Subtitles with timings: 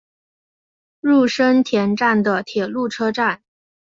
[0.99, 3.43] 入生田站的铁路车站。